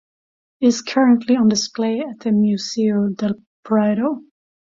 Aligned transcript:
It 0.61 0.65
is 0.65 0.81
currently 0.81 1.35
on 1.35 1.47
display 1.49 1.99
at 1.99 2.21
the 2.21 2.31
Museo 2.31 3.09
del 3.09 3.35
Prado. 3.63 4.23